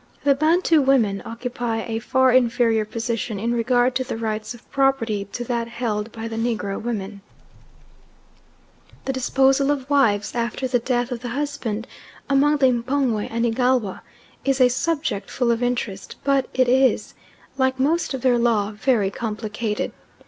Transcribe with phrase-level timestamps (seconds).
[0.23, 5.25] The Bantu women occupy a far inferior position in regard to the rights of property
[5.25, 7.21] to that held by the Negro women.
[9.05, 11.85] The disposal of wives after the death of the husband
[12.31, 14.01] among the M'pongwe and Igalwa
[14.43, 17.13] is a subject full of interest; but it is,
[17.59, 19.91] like most of their law, very complicated.